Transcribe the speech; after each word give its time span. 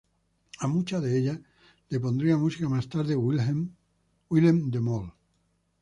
A 0.61 0.67
muchas 0.67 1.03
de 1.03 1.15
ellas 1.15 1.37
les 1.89 2.01
pondría 2.01 2.35
música 2.35 2.67
más 2.67 2.89
tarde 2.89 3.15
Willem 3.15 3.69
De 4.71 4.79
Mol. 4.79 5.13